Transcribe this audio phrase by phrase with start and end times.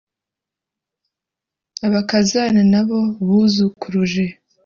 [1.87, 4.25] abakazana N’abo buzukuruje!